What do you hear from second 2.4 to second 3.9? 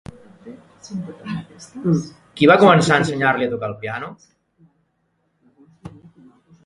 Qui va començar a ensenyar-li a tocar el